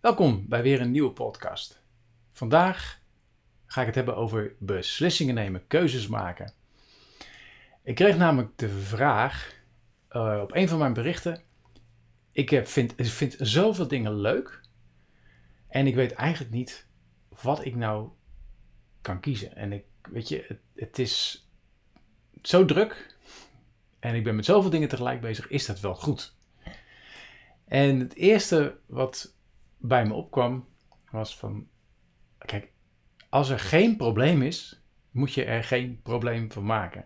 Welkom 0.00 0.48
bij 0.48 0.62
weer 0.62 0.80
een 0.80 0.90
nieuwe 0.90 1.10
podcast. 1.10 1.82
Vandaag 2.32 3.00
ga 3.66 3.80
ik 3.80 3.86
het 3.86 3.94
hebben 3.94 4.16
over 4.16 4.54
beslissingen 4.58 5.34
nemen, 5.34 5.66
keuzes 5.66 6.06
maken. 6.06 6.52
Ik 7.82 7.94
kreeg 7.94 8.16
namelijk 8.16 8.58
de 8.58 8.68
vraag 8.68 9.54
uh, 10.10 10.38
op 10.42 10.54
een 10.54 10.68
van 10.68 10.78
mijn 10.78 10.92
berichten. 10.92 11.42
Ik 12.32 12.50
heb, 12.50 12.66
vind, 12.66 12.94
vind 12.96 13.36
zoveel 13.38 13.88
dingen 13.88 14.14
leuk 14.14 14.60
en 15.68 15.86
ik 15.86 15.94
weet 15.94 16.12
eigenlijk 16.12 16.54
niet 16.54 16.86
wat 17.42 17.64
ik 17.64 17.74
nou 17.74 18.08
kan 19.00 19.20
kiezen. 19.20 19.56
En 19.56 19.72
ik, 19.72 19.84
weet 20.10 20.28
je, 20.28 20.44
het, 20.48 20.60
het 20.74 20.98
is 20.98 21.48
zo 22.42 22.64
druk 22.64 23.16
en 23.98 24.14
ik 24.14 24.24
ben 24.24 24.36
met 24.36 24.44
zoveel 24.44 24.70
dingen 24.70 24.88
tegelijk 24.88 25.20
bezig, 25.20 25.48
is 25.48 25.66
dat 25.66 25.80
wel 25.80 25.94
goed? 25.94 26.36
En 27.64 27.98
het 27.98 28.14
eerste 28.14 28.78
wat 28.86 29.36
bij 29.78 30.06
me 30.06 30.14
opkwam 30.14 30.68
was 31.10 31.36
van, 31.36 31.68
kijk, 32.38 32.72
als 33.28 33.48
er 33.48 33.58
geen 33.58 33.96
probleem 33.96 34.42
is, 34.42 34.82
moet 35.10 35.32
je 35.32 35.44
er 35.44 35.64
geen 35.64 36.02
probleem 36.02 36.52
van 36.52 36.64
maken. 36.64 37.04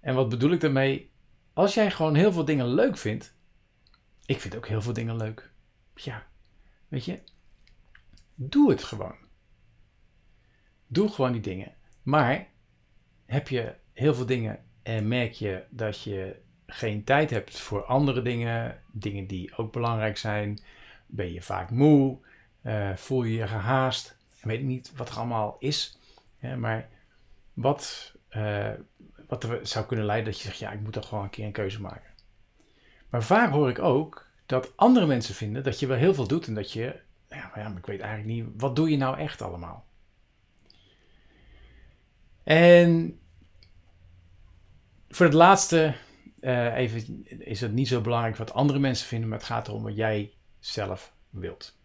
En 0.00 0.14
wat 0.14 0.28
bedoel 0.28 0.50
ik 0.50 0.60
daarmee? 0.60 1.10
Als 1.52 1.74
jij 1.74 1.90
gewoon 1.90 2.14
heel 2.14 2.32
veel 2.32 2.44
dingen 2.44 2.66
leuk 2.66 2.96
vindt, 2.96 3.36
ik 4.26 4.40
vind 4.40 4.56
ook 4.56 4.68
heel 4.68 4.82
veel 4.82 4.92
dingen 4.92 5.16
leuk. 5.16 5.52
Ja, 5.94 6.26
weet 6.88 7.04
je, 7.04 7.22
doe 8.34 8.70
het 8.70 8.84
gewoon. 8.84 9.16
Doe 10.86 11.08
gewoon 11.08 11.32
die 11.32 11.40
dingen. 11.40 11.74
Maar 12.02 12.48
heb 13.26 13.48
je 13.48 13.74
heel 13.92 14.14
veel 14.14 14.26
dingen 14.26 14.64
en 14.82 15.08
merk 15.08 15.32
je 15.32 15.64
dat 15.70 16.02
je 16.02 16.42
geen 16.66 17.04
tijd 17.04 17.30
hebt 17.30 17.58
voor 17.58 17.84
andere 17.84 18.22
dingen, 18.22 18.82
dingen 18.92 19.26
die 19.26 19.56
ook 19.56 19.72
belangrijk 19.72 20.16
zijn, 20.16 20.58
ben 21.08 21.32
je 21.32 21.42
vaak 21.42 21.70
moe, 21.70 22.18
uh, 22.62 22.96
voel 22.96 23.22
je 23.22 23.36
je 23.36 23.46
gehaast, 23.46 24.16
en 24.40 24.48
weet 24.48 24.58
ik 24.58 24.64
niet 24.64 24.92
wat 24.96 25.08
er 25.08 25.16
allemaal 25.16 25.56
is, 25.58 25.98
maar 26.56 26.88
wat, 27.52 28.14
uh, 28.30 28.70
wat 29.28 29.44
er 29.44 29.66
zou 29.66 29.86
kunnen 29.86 30.06
leiden 30.06 30.30
dat 30.32 30.40
je 30.40 30.46
zegt, 30.46 30.58
ja, 30.58 30.70
ik 30.70 30.80
moet 30.80 30.92
toch 30.92 31.08
gewoon 31.08 31.24
een 31.24 31.30
keer 31.30 31.46
een 31.46 31.52
keuze 31.52 31.80
maken. 31.80 32.10
Maar 33.08 33.22
vaak 33.22 33.50
hoor 33.50 33.68
ik 33.68 33.78
ook 33.78 34.26
dat 34.46 34.76
andere 34.76 35.06
mensen 35.06 35.34
vinden 35.34 35.62
dat 35.62 35.80
je 35.80 35.86
wel 35.86 35.96
heel 35.96 36.14
veel 36.14 36.26
doet 36.26 36.46
en 36.46 36.54
dat 36.54 36.72
je, 36.72 37.00
ja, 37.30 37.52
ja, 37.54 37.76
ik 37.76 37.86
weet 37.86 38.00
eigenlijk 38.00 38.30
niet, 38.30 38.46
wat 38.56 38.76
doe 38.76 38.90
je 38.90 38.96
nou 38.96 39.18
echt 39.18 39.42
allemaal? 39.42 39.86
En 42.42 43.20
voor 45.08 45.26
het 45.26 45.34
laatste 45.34 45.94
uh, 46.40 46.76
even, 46.76 47.24
is 47.38 47.60
het 47.60 47.72
niet 47.72 47.88
zo 47.88 48.00
belangrijk 48.00 48.36
wat 48.36 48.52
andere 48.52 48.78
mensen 48.78 49.06
vinden, 49.06 49.28
maar 49.28 49.38
het 49.38 49.46
gaat 49.46 49.68
erom 49.68 49.82
wat 49.82 49.96
jij 49.96 50.32
zelf 50.58 51.12
wilt. 51.30 51.76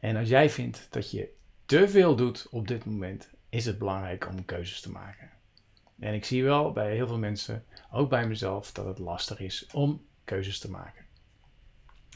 En 0.00 0.16
als 0.16 0.28
jij 0.28 0.50
vindt 0.50 0.86
dat 0.90 1.10
je 1.10 1.32
te 1.66 1.88
veel 1.88 2.16
doet 2.16 2.46
op 2.50 2.68
dit 2.68 2.84
moment, 2.84 3.30
is 3.48 3.64
het 3.64 3.78
belangrijk 3.78 4.28
om 4.28 4.44
keuzes 4.44 4.80
te 4.80 4.90
maken. 4.90 5.30
En 5.98 6.14
ik 6.14 6.24
zie 6.24 6.44
wel 6.44 6.72
bij 6.72 6.94
heel 6.94 7.06
veel 7.06 7.18
mensen, 7.18 7.64
ook 7.92 8.10
bij 8.10 8.26
mezelf, 8.26 8.72
dat 8.72 8.86
het 8.86 8.98
lastig 8.98 9.40
is 9.40 9.66
om 9.72 10.06
keuzes 10.24 10.58
te 10.58 10.70
maken. 10.70 11.04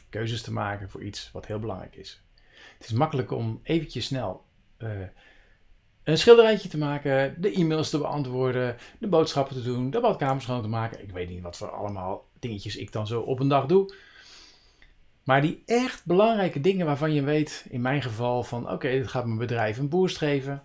Keuzes 0.09 0.41
te 0.41 0.51
maken 0.51 0.89
voor 0.89 1.03
iets 1.03 1.31
wat 1.31 1.45
heel 1.45 1.59
belangrijk 1.59 1.95
is. 1.95 2.23
Het 2.77 2.87
is 2.87 2.91
makkelijk 2.91 3.31
om 3.31 3.59
eventjes 3.63 4.05
snel 4.05 4.45
uh, 4.77 4.89
een 6.03 6.17
schilderijtje 6.17 6.69
te 6.69 6.77
maken, 6.77 7.41
de 7.41 7.51
e-mails 7.51 7.89
te 7.89 7.97
beantwoorden, 7.97 8.77
de 8.99 9.07
boodschappen 9.07 9.55
te 9.55 9.63
doen, 9.63 9.89
de 9.89 9.99
badkamer 9.99 10.41
schoon 10.41 10.61
te 10.61 10.67
maken. 10.67 11.03
Ik 11.03 11.11
weet 11.11 11.29
niet 11.29 11.41
wat 11.41 11.57
voor 11.57 11.69
allemaal 11.71 12.27
dingetjes 12.39 12.75
ik 12.75 12.91
dan 12.91 13.07
zo 13.07 13.21
op 13.21 13.39
een 13.39 13.47
dag 13.47 13.65
doe. 13.65 13.93
Maar 15.29 15.41
die 15.41 15.63
echt 15.65 16.05
belangrijke 16.05 16.61
dingen 16.61 16.85
waarvan 16.85 17.13
je 17.13 17.23
weet, 17.23 17.65
in 17.69 17.81
mijn 17.81 18.01
geval, 18.01 18.43
van 18.43 18.69
oké, 18.69 18.89
dit 18.89 19.07
gaat 19.07 19.25
mijn 19.25 19.37
bedrijf 19.37 19.77
een 19.77 19.89
boost 19.89 20.17
geven. 20.17 20.63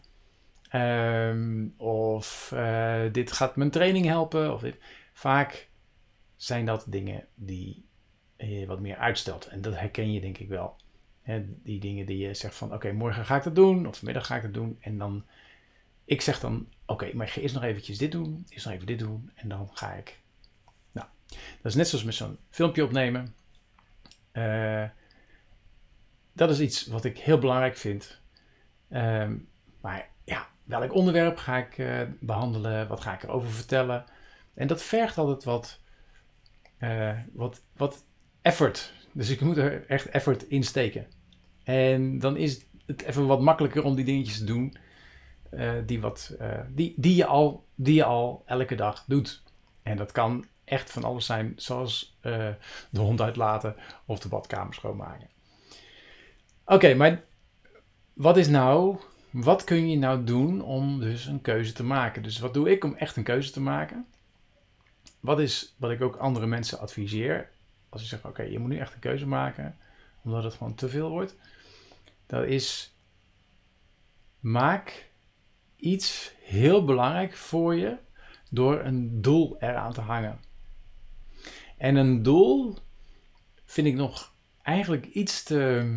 Um, 0.72 1.74
of 1.76 2.50
uh, 2.54 3.02
dit 3.12 3.32
gaat 3.32 3.56
mijn 3.56 3.70
training 3.70 4.06
helpen. 4.06 4.52
Of 4.52 4.60
dit. 4.60 4.76
Vaak 5.12 5.68
zijn 6.36 6.64
dat 6.64 6.84
dingen 6.88 7.26
die 7.34 7.84
je 8.36 8.66
wat 8.66 8.80
meer 8.80 8.96
uitstelt. 8.96 9.46
En 9.46 9.62
dat 9.62 9.78
herken 9.78 10.12
je 10.12 10.20
denk 10.20 10.38
ik 10.38 10.48
wel 10.48 10.76
die 11.62 11.80
dingen 11.80 12.06
die 12.06 12.18
je 12.18 12.34
zegt 12.34 12.54
van 12.54 12.74
oké, 12.74 12.92
morgen 12.92 13.24
ga 13.24 13.36
ik 13.36 13.42
dat 13.42 13.54
doen, 13.54 13.86
of 13.86 13.96
vanmiddag 13.96 14.26
ga 14.26 14.36
ik 14.36 14.42
dat 14.42 14.54
doen. 14.54 14.76
En 14.80 14.98
dan, 14.98 15.24
ik 16.04 16.20
zeg 16.20 16.40
dan 16.40 16.68
oké, 16.86 17.10
maar 17.14 17.26
ik 17.26 17.32
ga 17.32 17.40
eerst 17.40 17.54
nog 17.54 17.64
eventjes 17.64 17.98
dit 17.98 18.12
doen, 18.12 18.46
eerst 18.48 18.64
nog 18.64 18.74
even 18.74 18.86
dit 18.86 18.98
doen 18.98 19.30
en 19.34 19.48
dan 19.48 19.68
ga 19.72 19.92
ik. 19.92 20.20
Nou, 20.92 21.06
dat 21.28 21.72
is 21.72 21.74
net 21.74 21.88
zoals 21.88 22.04
met 22.04 22.14
zo'n 22.14 22.38
filmpje 22.50 22.84
opnemen. 22.84 23.34
Uh, 24.34 24.84
dat 26.32 26.50
is 26.50 26.60
iets 26.60 26.86
wat 26.86 27.04
ik 27.04 27.18
heel 27.18 27.38
belangrijk 27.38 27.76
vind. 27.76 28.20
Uh, 28.90 29.30
maar 29.80 30.08
ja, 30.24 30.46
welk 30.64 30.94
onderwerp 30.94 31.36
ga 31.36 31.56
ik 31.56 31.78
uh, 31.78 32.00
behandelen? 32.20 32.88
Wat 32.88 33.00
ga 33.00 33.14
ik 33.14 33.22
erover 33.22 33.50
vertellen? 33.50 34.04
En 34.54 34.66
dat 34.66 34.82
vergt 34.82 35.18
altijd 35.18 35.44
wat, 35.44 35.80
uh, 36.78 37.18
wat, 37.32 37.62
wat 37.76 38.04
effort. 38.42 38.92
Dus 39.12 39.30
ik 39.30 39.40
moet 39.40 39.56
er 39.56 39.86
echt 39.86 40.08
effort 40.08 40.42
in 40.42 40.64
steken. 40.64 41.06
En 41.64 42.18
dan 42.18 42.36
is 42.36 42.66
het 42.86 43.02
even 43.02 43.26
wat 43.26 43.40
makkelijker 43.40 43.82
om 43.82 43.94
die 43.94 44.04
dingetjes 44.04 44.38
te 44.38 44.44
doen. 44.44 44.76
Die, 45.86 46.00
wat, 46.00 46.36
die, 46.68 46.94
die, 46.96 47.16
je 47.16 47.26
al, 47.26 47.66
die 47.74 47.94
je 47.94 48.04
al 48.04 48.42
elke 48.46 48.74
dag 48.74 49.04
doet. 49.06 49.42
En 49.82 49.96
dat 49.96 50.12
kan 50.12 50.46
echt 50.64 50.90
van 50.90 51.04
alles 51.04 51.26
zijn, 51.26 51.52
zoals 51.56 52.16
uh, 52.22 52.48
de 52.90 53.00
hond 53.00 53.20
uitlaten 53.20 53.76
of 54.04 54.18
de 54.18 54.28
badkamer 54.28 54.74
schoonmaken. 54.74 55.28
Oké, 56.64 56.94
maar 56.94 57.22
wat 58.12 58.36
is 58.36 58.48
nou, 58.48 58.96
wat 59.30 59.64
kun 59.64 59.90
je 59.90 59.96
nou 59.96 60.24
doen 60.24 60.62
om 60.62 61.00
dus 61.00 61.26
een 61.26 61.40
keuze 61.40 61.72
te 61.72 61.84
maken? 61.84 62.22
Dus 62.22 62.38
wat 62.38 62.54
doe 62.54 62.70
ik 62.70 62.84
om 62.84 62.94
echt 62.94 63.16
een 63.16 63.22
keuze 63.22 63.50
te 63.50 63.60
maken? 63.60 64.06
Wat 65.20 65.40
is 65.40 65.74
wat 65.78 65.90
ik 65.90 66.02
ook 66.02 66.16
andere 66.16 66.46
mensen 66.46 66.78
adviseer? 66.78 67.50
Als 67.88 68.02
je 68.02 68.08
zegt, 68.08 68.24
oké, 68.24 68.42
je 68.42 68.58
moet 68.58 68.70
nu 68.70 68.78
echt 68.78 68.94
een 68.94 69.00
keuze 69.00 69.26
maken, 69.26 69.76
omdat 70.22 70.44
het 70.44 70.54
gewoon 70.54 70.74
te 70.74 70.88
veel 70.88 71.08
wordt 71.08 71.36
dat 72.26 72.44
is 72.44 72.94
maak 74.40 75.10
iets 75.76 76.34
heel 76.42 76.84
belangrijk 76.84 77.36
voor 77.36 77.74
je 77.74 77.96
door 78.50 78.80
een 78.80 79.22
doel 79.22 79.56
eraan 79.58 79.92
te 79.92 80.00
hangen. 80.00 80.40
En 81.84 81.96
een 81.96 82.22
doel 82.22 82.76
vind 83.64 83.86
ik 83.86 83.94
nog 83.94 84.32
eigenlijk 84.62 85.06
iets 85.06 85.42
te 85.42 85.92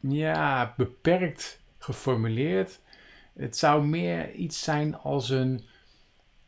ja, 0.00 0.74
beperkt 0.76 1.60
geformuleerd. 1.78 2.80
Het 3.32 3.56
zou 3.56 3.84
meer 3.86 4.32
iets 4.32 4.62
zijn 4.62 4.96
als 4.96 5.30
een, 5.30 5.64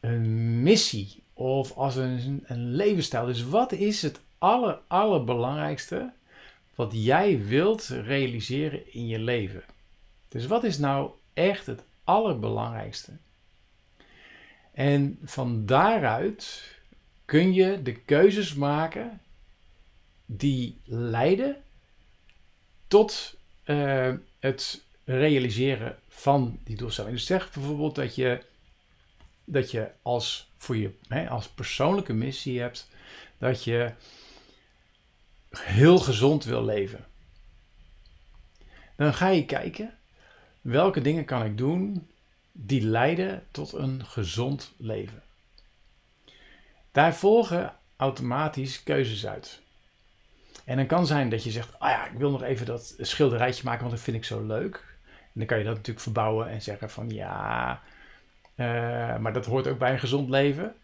een 0.01 0.63
missie 0.63 1.23
of 1.33 1.73
als 1.73 1.97
een, 1.97 2.45
een 2.47 2.71
levensstijl. 2.75 3.27
Dus 3.27 3.45
wat 3.45 3.73
is 3.73 4.03
het 4.03 4.21
aller, 4.39 4.81
allerbelangrijkste 4.87 6.13
wat 6.75 6.93
jij 6.95 7.45
wilt 7.45 7.87
realiseren 7.87 8.93
in 8.93 9.07
je 9.07 9.19
leven. 9.19 9.63
Dus 10.29 10.47
wat 10.47 10.65
is 10.65 10.79
nou 10.79 11.11
echt 11.35 11.67
het 11.67 11.85
allerbelangrijkste? 12.05 13.13
En 14.73 15.19
van 15.23 15.67
daaruit 15.67 16.79
kun 17.31 17.53
je 17.53 17.83
de 17.83 17.95
keuzes 17.95 18.55
maken 18.55 19.21
die 20.27 20.81
leiden 20.85 21.63
tot 22.89 23.37
uh, 23.65 24.15
het 24.39 24.85
realiseren 25.05 25.99
van 26.09 26.59
die 26.65 26.77
doelstelling. 26.77 27.15
Dus 27.15 27.27
zeg 27.27 27.53
bijvoorbeeld 27.53 27.95
dat 27.95 28.15
je, 28.15 28.43
dat 29.45 29.71
je 29.71 29.91
als, 30.03 30.51
voor 30.59 30.77
je, 30.77 30.91
hè, 31.09 31.29
als 31.29 31.49
persoonlijke 31.49 32.13
missie 32.13 32.61
hebt 32.61 32.89
dat 33.39 33.65
je 33.65 33.93
heel 35.51 35.99
gezond 35.99 36.45
wil 36.45 36.65
leven, 36.65 37.07
dan 38.97 39.15
ga 39.15 39.29
je 39.29 39.45
kijken 39.45 39.99
welke 40.61 41.01
dingen 41.01 41.25
kan 41.25 41.45
ik 41.45 41.59
doen 41.59 42.09
die 42.53 42.83
leiden 42.83 43.47
tot 43.51 43.73
een 43.73 44.07
gezond 44.07 44.73
leven. 44.77 45.23
Daar 46.93 47.15
volgen 47.15 47.75
automatisch 47.97 48.83
keuzes 48.83 49.27
uit. 49.27 49.61
En 50.65 50.77
dan 50.77 50.87
kan 50.87 51.07
zijn 51.07 51.29
dat 51.29 51.45
je 51.45 51.51
zegt, 51.51 51.79
ah 51.79 51.91
ja, 51.91 52.07
ik 52.07 52.19
wil 52.19 52.31
nog 52.31 52.43
even 52.43 52.67
dat 52.67 52.95
schilderijtje 52.99 53.65
maken, 53.65 53.81
want 53.81 53.95
dat 53.95 54.05
vind 54.05 54.17
ik 54.17 54.25
zo 54.25 54.47
leuk. 54.47 54.85
En 55.07 55.33
dan 55.33 55.47
kan 55.47 55.59
je 55.59 55.65
dat 55.65 55.75
natuurlijk 55.75 56.05
verbouwen 56.05 56.49
en 56.49 56.63
zeggen 56.63 56.91
van 56.91 57.11
ja, 57.11 57.83
uh, 58.57 59.19
maar 59.19 59.33
dat 59.33 59.47
hoort 59.47 59.67
ook 59.67 59.79
bij 59.79 59.93
een 59.93 59.99
gezond 59.99 60.29
leven. 60.29 60.75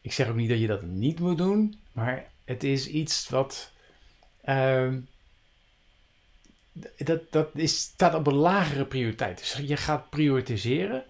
Ik 0.00 0.12
zeg 0.12 0.28
ook 0.28 0.36
niet 0.36 0.48
dat 0.48 0.60
je 0.60 0.66
dat 0.66 0.82
niet 0.82 1.20
moet 1.20 1.38
doen, 1.38 1.80
maar 1.92 2.30
het 2.44 2.64
is 2.64 2.88
iets 2.88 3.28
wat. 3.28 3.72
Uh, 4.44 4.94
dat, 6.96 7.32
dat 7.32 7.48
is, 7.54 7.80
staat 7.80 8.14
op 8.14 8.26
een 8.26 8.34
lagere 8.34 8.84
prioriteit. 8.84 9.38
Dus 9.38 9.52
je 9.66 9.76
gaat 9.76 10.10
prioritiseren 10.10 11.04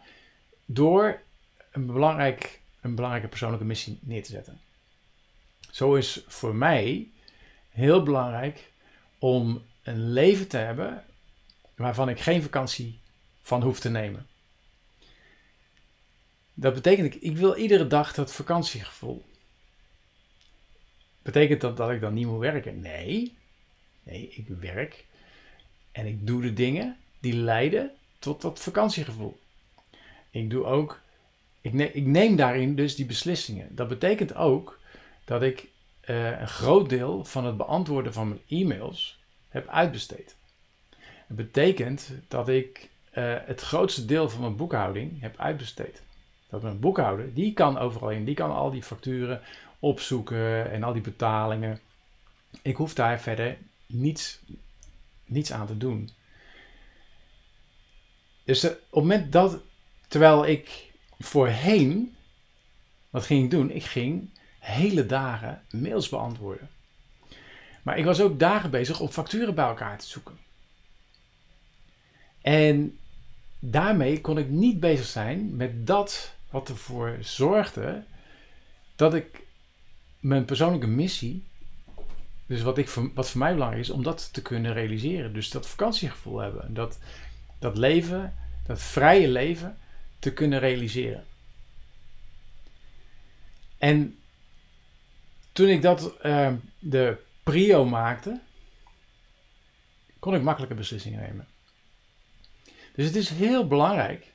door 0.64 1.22
een, 1.70 1.86
belangrijk, 1.86 2.60
een 2.82 2.94
belangrijke 2.94 3.28
persoonlijke 3.28 3.64
missie 3.64 3.98
neer 4.00 4.22
te 4.22 4.30
zetten. 4.30 4.60
Zo 5.70 5.94
is 5.94 6.24
voor 6.26 6.54
mij 6.54 7.08
heel 7.68 8.02
belangrijk 8.02 8.70
om 9.18 9.62
een 9.82 10.12
leven 10.12 10.48
te 10.48 10.56
hebben 10.56 11.04
waarvan 11.76 12.08
ik 12.08 12.20
geen 12.20 12.42
vakantie 12.42 13.00
van 13.42 13.62
hoef 13.62 13.80
te 13.80 13.90
nemen. 13.90 14.26
Dat 16.54 16.74
betekent, 16.74 17.22
ik 17.24 17.36
wil 17.36 17.56
iedere 17.56 17.86
dag 17.86 18.14
dat 18.14 18.32
vakantiegevoel. 18.32 19.24
Betekent 21.22 21.60
dat 21.60 21.76
dat 21.76 21.90
ik 21.90 22.00
dan 22.00 22.14
niet 22.14 22.26
moet 22.26 22.40
werken? 22.40 22.80
Nee. 22.80 23.36
Nee, 24.02 24.28
ik 24.28 24.48
werk 24.48 25.06
en 25.92 26.06
ik 26.06 26.26
doe 26.26 26.42
de 26.42 26.52
dingen 26.52 26.96
die 27.20 27.34
leiden 27.34 27.90
tot 28.18 28.40
dat 28.40 28.60
vakantiegevoel. 28.60 29.40
Ik 30.30 30.50
doe 30.50 30.64
ook, 30.64 31.00
ik 31.62 31.72
neem, 31.72 31.90
ik 31.92 32.06
neem 32.06 32.36
daarin 32.36 32.74
dus 32.74 32.94
die 32.94 33.06
beslissingen. 33.06 33.74
Dat 33.74 33.88
betekent 33.88 34.34
ook 34.34 34.78
dat 35.24 35.42
ik 35.42 35.68
uh, 36.10 36.40
een 36.40 36.48
groot 36.48 36.88
deel 36.88 37.24
van 37.24 37.44
het 37.44 37.56
beantwoorden 37.56 38.12
van 38.12 38.28
mijn 38.28 38.40
e-mails 38.48 39.20
heb 39.48 39.68
uitbesteed. 39.68 40.36
Het 41.26 41.36
betekent 41.36 42.10
dat 42.28 42.48
ik 42.48 42.90
uh, 43.14 43.34
het 43.44 43.60
grootste 43.60 44.04
deel 44.04 44.30
van 44.30 44.40
mijn 44.40 44.56
boekhouding 44.56 45.20
heb 45.20 45.36
uitbesteed. 45.38 46.02
Dat 46.48 46.62
mijn 46.62 46.80
boekhouder, 46.80 47.34
die 47.34 47.52
kan 47.52 47.78
overal 47.78 48.10
in, 48.10 48.24
die 48.24 48.34
kan 48.34 48.50
al 48.50 48.70
die 48.70 48.82
facturen 48.82 49.40
opzoeken 49.78 50.70
en 50.70 50.82
al 50.82 50.92
die 50.92 51.02
betalingen. 51.02 51.80
Ik 52.62 52.76
hoef 52.76 52.94
daar 52.94 53.20
verder 53.20 53.58
niets, 53.86 54.40
niets 55.24 55.52
aan 55.52 55.66
te 55.66 55.76
doen. 55.76 56.10
Dus 58.44 58.64
uh, 58.64 58.70
op 58.70 58.76
het 58.76 58.94
moment 58.94 59.32
dat, 59.32 59.60
terwijl 60.08 60.46
ik 60.46 60.91
voorheen, 61.24 62.14
wat 63.10 63.24
ging 63.24 63.44
ik 63.44 63.50
doen? 63.50 63.70
Ik 63.70 63.84
ging 63.84 64.28
hele 64.58 65.06
dagen 65.06 65.62
mails 65.70 66.08
beantwoorden. 66.08 66.68
Maar 67.82 67.98
ik 67.98 68.04
was 68.04 68.20
ook 68.20 68.38
dagen 68.38 68.70
bezig 68.70 69.00
om 69.00 69.08
facturen 69.08 69.54
bij 69.54 69.66
elkaar 69.66 69.98
te 69.98 70.06
zoeken. 70.06 70.38
En 72.40 72.98
daarmee 73.58 74.20
kon 74.20 74.38
ik 74.38 74.48
niet 74.48 74.80
bezig 74.80 75.06
zijn 75.06 75.56
met 75.56 75.86
dat 75.86 76.34
wat 76.50 76.68
ervoor 76.68 77.16
zorgde 77.20 78.02
dat 78.96 79.14
ik 79.14 79.40
mijn 80.20 80.44
persoonlijke 80.44 80.86
missie, 80.86 81.44
dus 82.46 82.62
wat, 82.62 82.78
ik, 82.78 82.88
wat 82.88 83.30
voor 83.30 83.38
mij 83.38 83.52
belangrijk 83.52 83.82
is, 83.82 83.90
om 83.90 84.02
dat 84.02 84.32
te 84.32 84.42
kunnen 84.42 84.72
realiseren. 84.72 85.32
Dus 85.32 85.50
dat 85.50 85.68
vakantiegevoel 85.68 86.38
hebben, 86.38 86.74
dat, 86.74 86.98
dat 87.58 87.76
leven, 87.76 88.34
dat 88.66 88.80
vrije 88.80 89.28
leven 89.28 89.78
te 90.22 90.32
kunnen 90.32 90.58
realiseren. 90.58 91.26
En 93.78 94.18
toen 95.52 95.68
ik 95.68 95.82
dat 95.82 96.14
uh, 96.22 96.52
de 96.78 97.16
prio 97.42 97.84
maakte, 97.84 98.40
kon 100.18 100.34
ik 100.34 100.42
makkelijke 100.42 100.74
beslissingen 100.74 101.20
nemen. 101.20 101.46
Dus 102.94 103.06
het 103.06 103.16
is 103.16 103.28
heel 103.28 103.66
belangrijk 103.66 104.26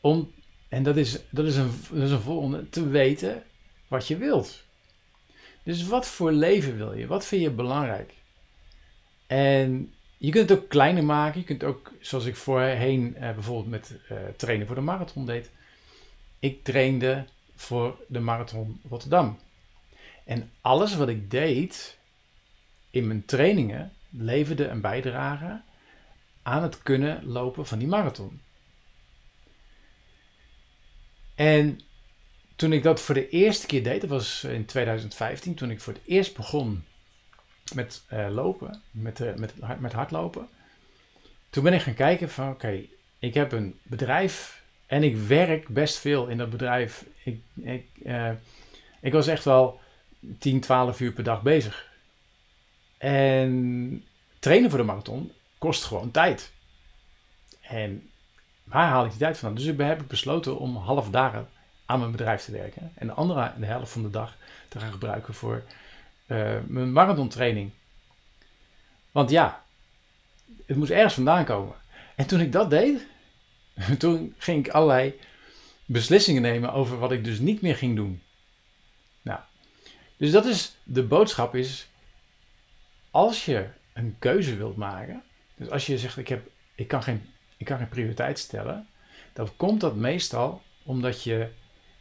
om, 0.00 0.32
en 0.68 0.82
dat 0.82 0.96
is, 0.96 1.18
dat 1.30 1.46
is, 1.46 1.56
een, 1.56 1.70
dat 1.90 2.02
is 2.02 2.10
een 2.10 2.20
volgende, 2.20 2.68
te 2.68 2.88
weten 2.88 3.42
wat 3.88 4.08
je 4.08 4.16
wilt. 4.16 4.62
Dus 5.62 5.86
wat 5.86 6.06
voor 6.06 6.32
leven 6.32 6.76
wil 6.76 6.92
je? 6.92 7.06
Wat 7.06 7.26
vind 7.26 7.42
je 7.42 7.50
belangrijk? 7.50 8.14
En 9.26 9.93
je 10.24 10.30
kunt 10.30 10.48
het 10.48 10.58
ook 10.58 10.68
kleiner 10.68 11.04
maken. 11.04 11.40
Je 11.40 11.46
kunt 11.46 11.64
ook, 11.64 11.92
zoals 12.00 12.24
ik 12.24 12.36
voorheen 12.36 13.14
uh, 13.14 13.20
bijvoorbeeld 13.20 13.68
met 13.68 13.94
uh, 14.10 14.18
trainen 14.36 14.66
voor 14.66 14.76
de 14.76 14.82
marathon 14.82 15.26
deed. 15.26 15.50
Ik 16.38 16.64
trainde 16.64 17.24
voor 17.54 17.98
de 18.08 18.20
marathon 18.20 18.80
Rotterdam. 18.88 19.38
En 20.24 20.50
alles 20.60 20.96
wat 20.96 21.08
ik 21.08 21.30
deed 21.30 21.98
in 22.90 23.06
mijn 23.06 23.24
trainingen 23.24 23.92
leverde 24.10 24.68
een 24.68 24.80
bijdrage 24.80 25.60
aan 26.42 26.62
het 26.62 26.82
kunnen 26.82 27.26
lopen 27.26 27.66
van 27.66 27.78
die 27.78 27.88
marathon. 27.88 28.40
En 31.34 31.80
toen 32.56 32.72
ik 32.72 32.82
dat 32.82 33.00
voor 33.00 33.14
de 33.14 33.28
eerste 33.28 33.66
keer 33.66 33.82
deed, 33.82 34.00
dat 34.00 34.10
was 34.10 34.44
in 34.44 34.64
2015, 34.64 35.54
toen 35.54 35.70
ik 35.70 35.80
voor 35.80 35.92
het 35.92 36.02
eerst 36.06 36.36
begon 36.36 36.84
met 37.74 38.02
uh, 38.12 38.26
lopen, 38.30 38.82
met, 38.90 39.20
uh, 39.20 39.34
met, 39.34 39.54
met 39.80 39.92
hardlopen. 39.92 40.48
Toen 41.50 41.62
ben 41.64 41.72
ik 41.72 41.80
gaan 41.80 41.94
kijken 41.94 42.30
van 42.30 42.50
oké, 42.50 42.82
ik 43.18 43.34
heb 43.34 43.52
een 43.52 43.78
bedrijf 43.82 44.62
en 44.86 45.02
ik 45.02 45.16
werk 45.16 45.68
best 45.68 45.98
veel 45.98 46.26
in 46.26 46.38
dat 46.38 46.50
bedrijf. 46.50 47.04
Ik, 47.22 47.40
ik, 47.54 47.86
uh, 48.02 48.30
ik 49.00 49.12
was 49.12 49.26
echt 49.26 49.44
wel 49.44 49.80
10, 50.38 50.60
12 50.60 51.00
uur 51.00 51.12
per 51.12 51.24
dag 51.24 51.42
bezig. 51.42 51.88
En 52.98 54.04
trainen 54.38 54.70
voor 54.70 54.78
de 54.78 54.84
marathon 54.84 55.32
kost 55.58 55.84
gewoon 55.84 56.10
tijd. 56.10 56.52
En 57.60 58.10
waar 58.64 58.88
haal 58.88 59.04
ik 59.04 59.10
die 59.10 59.18
tijd 59.18 59.38
vandaan? 59.38 59.58
Dus 59.58 59.72
ik 59.72 59.78
heb 59.78 60.00
ik 60.00 60.08
besloten 60.08 60.58
om 60.58 60.76
half 60.76 61.10
dagen 61.10 61.48
aan 61.86 61.98
mijn 61.98 62.10
bedrijf 62.10 62.44
te 62.44 62.52
werken. 62.52 62.92
En 62.94 63.06
de 63.06 63.12
andere 63.12 63.52
de 63.58 63.66
helft 63.66 63.92
van 63.92 64.02
de 64.02 64.10
dag 64.10 64.36
te 64.68 64.78
gaan 64.78 64.92
gebruiken 64.92 65.34
voor 65.34 65.62
uh, 66.26 66.56
mijn 66.66 66.92
marathontraining. 66.92 67.70
Want 69.10 69.30
ja, 69.30 69.64
het 70.66 70.76
moest 70.76 70.90
ergens 70.90 71.14
vandaan 71.14 71.44
komen. 71.44 71.74
En 72.16 72.26
toen 72.26 72.40
ik 72.40 72.52
dat 72.52 72.70
deed, 72.70 73.06
toen 73.98 74.34
ging 74.38 74.66
ik 74.66 74.72
allerlei 74.72 75.20
beslissingen 75.84 76.42
nemen 76.42 76.72
over 76.72 76.98
wat 76.98 77.12
ik 77.12 77.24
dus 77.24 77.38
niet 77.38 77.60
meer 77.60 77.76
ging 77.76 77.96
doen. 77.96 78.22
Nou, 79.22 79.40
dus 80.16 80.30
dat 80.30 80.46
is 80.46 80.76
de 80.82 81.02
boodschap 81.02 81.54
is, 81.54 81.88
als 83.10 83.44
je 83.44 83.68
een 83.92 84.16
keuze 84.18 84.56
wilt 84.56 84.76
maken, 84.76 85.22
dus 85.56 85.70
als 85.70 85.86
je 85.86 85.98
zegt 85.98 86.16
ik, 86.16 86.28
heb, 86.28 86.50
ik, 86.74 86.88
kan, 86.88 87.02
geen, 87.02 87.22
ik 87.56 87.66
kan 87.66 87.78
geen 87.78 87.88
prioriteit 87.88 88.38
stellen, 88.38 88.88
dan 89.32 89.56
komt 89.56 89.80
dat 89.80 89.96
meestal 89.96 90.62
omdat 90.82 91.22
je 91.22 91.48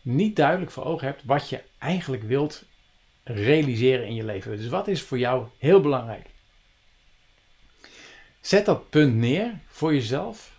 niet 0.01 0.35
duidelijk 0.35 0.71
voor 0.71 0.83
ogen 0.83 1.07
hebt 1.07 1.23
wat 1.25 1.49
je 1.49 1.63
eigenlijk 1.77 2.23
wilt 2.23 2.63
realiseren 3.23 4.07
in 4.07 4.15
je 4.15 4.25
leven. 4.25 4.57
Dus 4.57 4.67
wat 4.67 4.87
is 4.87 5.01
voor 5.01 5.17
jou 5.17 5.45
heel 5.57 5.81
belangrijk? 5.81 6.29
Zet 8.41 8.65
dat 8.65 8.89
punt 8.89 9.15
neer 9.15 9.59
voor 9.67 9.93
jezelf. 9.93 10.51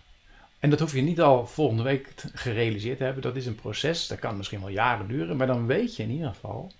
En 0.59 0.69
dat 0.69 0.79
hoef 0.79 0.93
je 0.93 1.01
niet 1.01 1.21
al 1.21 1.47
volgende 1.47 1.83
week 1.83 2.13
gerealiseerd 2.33 2.97
te 2.97 3.03
hebben. 3.03 3.21
Dat 3.21 3.35
is 3.35 3.45
een 3.45 3.55
proces. 3.55 4.07
Dat 4.07 4.19
kan 4.19 4.37
misschien 4.37 4.59
wel 4.59 4.69
jaren 4.69 5.07
duren. 5.07 5.37
Maar 5.37 5.47
dan 5.47 5.65
weet 5.65 5.95
je 5.95 6.03
in 6.03 6.11
ieder 6.11 6.29
geval 6.29 6.71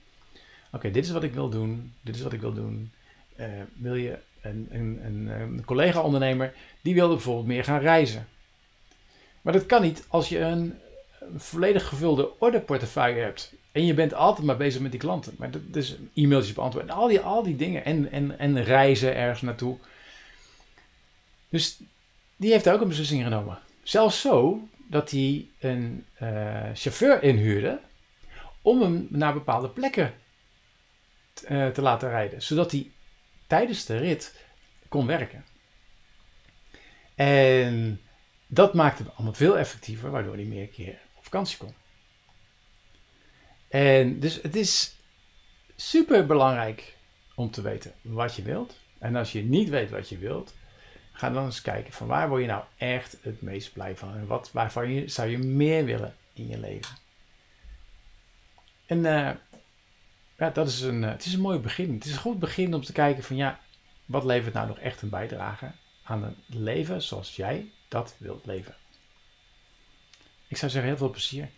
Oké, 0.76 0.92
dit 0.92 1.06
is 1.06 1.12
wat 1.12 1.24
ik 1.24 1.34
wil 1.34 1.50
doen. 1.50 1.94
Dit 2.02 2.16
is 2.16 2.22
wat 2.22 2.34
ik 2.34 2.42
wil 2.42 2.54
doen. 2.54 2.92
Uh, 3.40 3.46
wil 3.74 3.96
je 3.96 4.18
een, 4.42 4.68
een, 4.70 5.00
een, 5.06 5.27
een 5.27 5.65
collega-ondernemer, 5.65 6.54
die 6.82 6.94
wilde 6.94 7.13
bijvoorbeeld 7.13 7.48
meer 7.48 7.63
gaan 7.63 7.80
reizen. 7.80 8.27
Maar 9.42 9.54
dat 9.54 9.65
kan 9.65 9.82
niet 9.82 10.06
als 10.08 10.30
je 10.30 10.39
een 10.39 10.74
volledig 11.36 11.88
gevulde 11.88 12.39
orderportefeuille 12.39 13.22
hebt. 13.22 13.53
En 13.72 13.86
je 13.86 13.94
bent 13.94 14.13
altijd 14.13 14.48
maar 14.48 14.58
bezig 14.58 14.82
met 14.82 14.91
die 14.91 15.00
klanten. 15.00 15.36
Maar 15.38 15.51
dat 15.51 15.62
is 15.72 15.98
e-mailtjes 16.13 16.53
beantwoorden. 16.53 16.96
Al 16.96 17.08
die, 17.08 17.20
al 17.20 17.44
die 17.44 17.55
dingen. 17.55 17.86
En, 17.86 18.12
en, 18.12 18.39
en 18.39 18.63
reizen 18.63 19.15
ergens 19.15 19.41
naartoe. 19.41 19.77
Dus 21.50 21.79
die 22.36 22.51
heeft 22.51 22.70
ook 22.70 22.82
een 22.82 22.88
beslissing 22.88 23.24
genomen. 23.24 23.60
Zelfs 23.84 24.22
zo 24.22 24.67
dat 24.89 25.12
hij 25.12 25.48
een 25.60 26.05
uh, 26.22 26.63
chauffeur 26.74 27.24
inhuurde 27.24 27.79
om 28.62 28.82
hem 28.82 29.08
naar 29.10 29.34
bepaalde 29.34 29.70
plekken 29.70 30.13
uh, 31.50 31.67
te 31.67 31.82
laten 31.82 32.10
rijden, 32.10 32.41
zodat 32.41 32.72
hij 32.72 32.91
tijdens 33.48 33.86
de 33.86 33.98
rit 33.98 34.46
kon 34.88 35.08
werken. 35.08 35.46
En 37.15 38.01
dat 38.48 38.74
maakte 38.74 39.03
het 39.03 39.12
allemaal 39.15 39.34
veel 39.34 39.58
effectiever, 39.58 40.12
waardoor 40.12 40.36
hij 40.36 40.44
meer 40.44 40.67
keer 40.67 40.98
vakantie. 41.44 41.75
En 43.68 44.20
dus 44.20 44.42
het 44.42 44.56
is 44.56 44.96
super 45.75 46.25
belangrijk 46.25 46.96
om 47.36 47.51
te 47.51 47.62
weten 47.62 47.94
wat 48.01 48.36
je 48.36 48.42
wilt. 48.42 48.75
En 48.98 49.15
als 49.15 49.32
je 49.32 49.44
niet 49.44 49.70
weet 49.70 49.89
wat 49.89 50.10
je 50.10 50.18
wilt, 50.18 50.54
ga 51.12 51.30
dan 51.30 51.46
eens 51.46 51.62
kijken 51.62 51.94
van 51.94 52.08
waar 52.08 52.30
word 52.30 52.42
je 52.42 52.48
nou 52.48 52.63
echt 52.77 53.18
het 53.22 53.42
meest 53.42 53.74
blij 53.74 53.98
van 53.98 54.15
en 54.15 54.27
wat, 54.27 54.51
waarvan 54.51 55.10
zou 55.10 55.30
je 55.30 55.38
meer 55.38 55.86
willen 55.86 56.15
in 56.34 56.48
je 56.48 56.60
leven. 56.60 56.96
En 58.86 58.98
uh, 58.98 59.32
ja, 60.38 60.50
dat 60.50 60.68
is 60.68 60.82
een, 60.82 61.04
eh, 61.04 61.10
het 61.10 61.25
is 61.25 61.34
een 61.34 61.42
mooi 61.42 61.60
begin. 61.60 61.94
Het 61.94 62.06
is 62.06 62.12
een 62.12 62.18
goed 62.18 62.39
begin 62.39 62.74
om 62.74 62.84
te 62.84 62.92
kijken 62.92 63.24
van 63.24 63.36
ja, 63.36 63.60
wat 64.06 64.24
levert 64.24 64.54
nou 64.54 64.68
nog 64.68 64.80
echt 64.80 65.01
een 65.01 65.10
bijdrage 65.10 65.72
aan 66.04 66.24
een 66.24 66.36
leven 66.48 67.01
zoals 67.01 67.36
jij 67.36 67.72
dat 67.88 68.15
wilt 68.18 68.46
leven. 68.46 68.75
Ik 70.48 70.58
zou 70.58 70.72
zeggen 70.72 70.90
heel 70.90 71.00
veel 71.00 71.10
plezier. 71.10 71.50